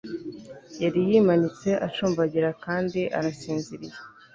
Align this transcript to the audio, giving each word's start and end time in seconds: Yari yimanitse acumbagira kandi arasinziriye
Yari 0.81 0.99
yimanitse 1.09 1.69
acumbagira 1.87 2.49
kandi 2.63 2.99
arasinziriye 3.17 3.97